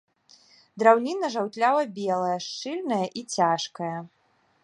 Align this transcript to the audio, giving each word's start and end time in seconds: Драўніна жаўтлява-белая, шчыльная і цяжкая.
Драўніна 0.83 1.27
жаўтлява-белая, 1.35 2.37
шчыльная 2.47 3.01
і 3.21 3.25
цяжкая. 3.39 3.95